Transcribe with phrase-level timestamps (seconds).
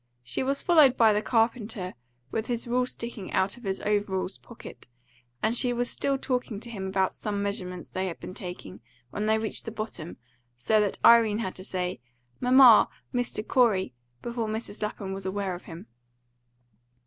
[0.23, 1.93] She was followed by the carpenter,
[2.31, 4.87] with his rule sticking out of his overalls pocket,
[5.43, 9.27] and she was still talking to him about some measurements they had been taking, when
[9.27, 10.17] they reached the bottom,
[10.57, 11.99] so that Irene had to say,
[12.39, 13.47] "Mamma, Mr.
[13.47, 13.93] Corey,"
[14.23, 14.81] before Mrs.
[14.81, 15.85] Lapham was aware of him.